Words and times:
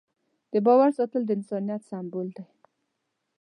د 0.53 0.53
باور 0.65 0.89
ساتل 0.97 1.21
د 1.25 1.29
انسانیت 1.37 1.81
سمبول 1.91 2.27
دی. 2.35 2.45